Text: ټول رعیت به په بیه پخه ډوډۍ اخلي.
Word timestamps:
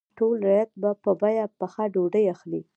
ټول 0.17 0.35
رعیت 0.47 0.71
به 0.81 0.91
په 1.03 1.11
بیه 1.21 1.45
پخه 1.59 1.83
ډوډۍ 1.93 2.25
اخلي. 2.33 2.61